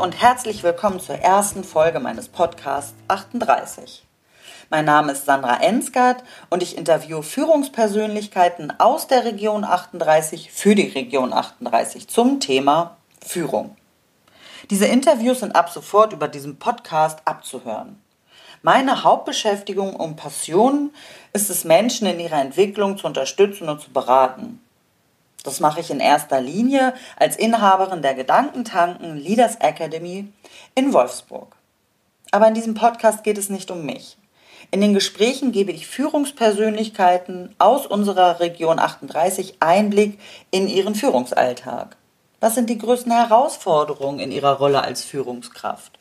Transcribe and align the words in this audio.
und 0.00 0.22
herzlich 0.22 0.62
willkommen 0.62 1.00
zur 1.00 1.16
ersten 1.16 1.64
Folge 1.64 1.98
meines 1.98 2.28
Podcasts 2.28 2.94
38. 3.08 4.04
Mein 4.70 4.84
Name 4.84 5.10
ist 5.10 5.24
Sandra 5.24 5.60
Ensgard 5.60 6.22
und 6.48 6.62
ich 6.62 6.78
interviewe 6.78 7.24
Führungspersönlichkeiten 7.24 8.72
aus 8.78 9.08
der 9.08 9.24
Region 9.24 9.64
38 9.64 10.52
für 10.52 10.76
die 10.76 10.86
Region 10.86 11.32
38 11.32 12.06
zum 12.06 12.38
Thema 12.38 12.98
Führung. 13.26 13.76
Diese 14.70 14.86
Interviews 14.86 15.40
sind 15.40 15.56
ab 15.56 15.70
sofort 15.70 16.12
über 16.12 16.28
diesen 16.28 16.60
Podcast 16.60 17.18
abzuhören. 17.24 18.00
Meine 18.62 19.02
Hauptbeschäftigung 19.02 19.96
und 19.96 20.14
Passion 20.14 20.92
ist 21.32 21.50
es, 21.50 21.64
Menschen 21.64 22.06
in 22.06 22.20
ihrer 22.20 22.40
Entwicklung 22.40 22.96
zu 22.96 23.08
unterstützen 23.08 23.68
und 23.68 23.80
zu 23.80 23.90
beraten. 23.90 24.60
Das 25.44 25.60
mache 25.60 25.80
ich 25.80 25.90
in 25.90 26.00
erster 26.00 26.40
Linie 26.40 26.94
als 27.16 27.36
Inhaberin 27.36 28.02
der 28.02 28.14
Gedankentanken 28.14 29.16
Leaders 29.16 29.56
Academy 29.56 30.32
in 30.74 30.92
Wolfsburg. 30.92 31.54
Aber 32.30 32.48
in 32.48 32.54
diesem 32.54 32.74
Podcast 32.74 33.24
geht 33.24 33.38
es 33.38 33.48
nicht 33.48 33.70
um 33.70 33.86
mich. 33.86 34.18
In 34.70 34.80
den 34.80 34.92
Gesprächen 34.92 35.52
gebe 35.52 35.72
ich 35.72 35.86
Führungspersönlichkeiten 35.86 37.54
aus 37.58 37.86
unserer 37.86 38.40
Region 38.40 38.78
38 38.78 39.56
Einblick 39.60 40.18
in 40.50 40.68
ihren 40.68 40.94
Führungsalltag. 40.94 41.96
Was 42.40 42.54
sind 42.54 42.68
die 42.68 42.78
größten 42.78 43.12
Herausforderungen 43.12 44.20
in 44.20 44.30
ihrer 44.30 44.58
Rolle 44.58 44.82
als 44.82 45.04
Führungskraft? 45.04 45.98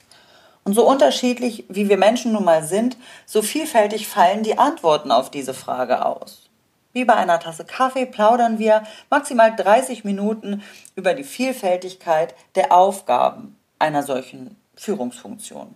Und 0.65 0.73
so 0.73 0.85
unterschiedlich 0.85 1.63
wie 1.69 1.87
wir 1.87 1.97
Menschen 1.97 2.33
nun 2.33 2.43
mal 2.43 2.63
sind, 2.63 2.97
so 3.25 3.41
vielfältig 3.41 4.07
fallen 4.07 4.43
die 4.43 4.57
Antworten 4.57 5.11
auf 5.11 5.31
diese 5.31 5.53
Frage 5.53 6.05
aus. 6.05 6.49
Wie 6.97 7.05
bei 7.05 7.13
einer 7.13 7.39
Tasse 7.39 7.63
Kaffee 7.63 8.07
plaudern 8.07 8.57
wir 8.57 8.81
maximal 9.11 9.55
30 9.55 10.03
Minuten 10.03 10.63
über 10.95 11.13
die 11.13 11.23
Vielfältigkeit 11.23 12.33
der 12.55 12.71
Aufgaben 12.71 13.55
einer 13.77 14.01
solchen 14.01 14.57
Führungsfunktion. 14.75 15.75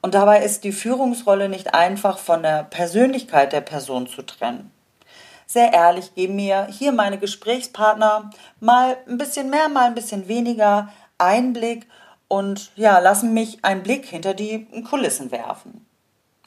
Und 0.00 0.14
dabei 0.14 0.42
ist 0.42 0.64
die 0.64 0.72
Führungsrolle 0.72 1.48
nicht 1.48 1.74
einfach 1.74 2.18
von 2.18 2.42
der 2.42 2.64
Persönlichkeit 2.64 3.52
der 3.52 3.60
Person 3.60 4.08
zu 4.08 4.22
trennen. 4.22 4.72
Sehr 5.46 5.72
ehrlich 5.72 6.12
geben 6.16 6.34
mir 6.34 6.66
hier 6.66 6.90
meine 6.90 7.18
Gesprächspartner 7.18 8.30
mal 8.58 8.96
ein 9.08 9.18
bisschen 9.18 9.48
mehr, 9.48 9.68
mal 9.68 9.86
ein 9.86 9.94
bisschen 9.94 10.26
weniger 10.26 10.88
Einblick 11.18 11.86
und 12.26 12.72
ja, 12.74 12.98
lassen 12.98 13.32
mich 13.32 13.64
einen 13.64 13.84
Blick 13.84 14.06
hinter 14.06 14.34
die 14.34 14.66
Kulissen 14.90 15.30
werfen. 15.30 15.86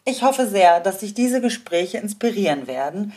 Ich 0.07 0.21
hoffe 0.21 0.47
sehr, 0.47 0.81
dass 0.81 0.99
sich 0.99 1.15
diese 1.15 1.41
Gespräche 1.41 1.97
inspirieren 1.97 2.67
werden 2.67 3.13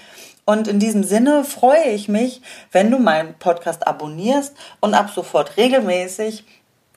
und 0.47 0.67
in 0.67 0.79
diesem 0.79 1.05
Sinne 1.05 1.45
freue 1.45 1.91
ich 1.91 2.09
mich, 2.09 2.41
wenn 2.73 2.91
du 2.91 2.99
meinen 2.99 3.35
Podcast 3.35 3.87
abonnierst 3.87 4.57
und 4.81 4.95
ab 4.95 5.11
sofort 5.15 5.59
regelmäßig 5.59 6.45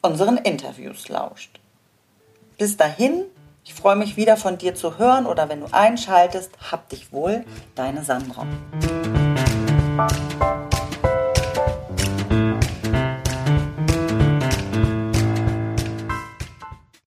unseren 0.01 0.37
Interviews 0.37 1.09
lauscht. 1.09 1.59
Bis 2.57 2.77
dahin, 2.77 3.25
ich 3.65 3.73
freue 3.73 3.97
mich 3.97 4.15
wieder 4.15 4.37
von 4.37 4.57
dir 4.57 4.75
zu 4.75 4.97
hören 4.97 5.25
oder 5.25 5.49
wenn 5.49 5.59
du 5.59 5.67
einschaltest, 5.73 6.51
hab 6.71 6.87
dich 6.87 7.11
wohl, 7.11 7.43
deine 7.75 8.05
Sandra. 8.05 8.47